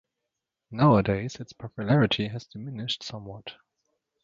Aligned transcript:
Nowadays, 0.71 1.35
its 1.35 1.53
popularity 1.53 2.27
has 2.29 2.47
diminished 2.47 3.03
somewhat. 3.03 3.53